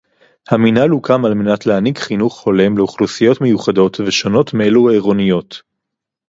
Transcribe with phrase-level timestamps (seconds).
[0.49, 5.61] המינהל הוקם על מנת להעניק חינוך הולם לאוכלוסיות מיוחדות ושונות מאלו העירוניות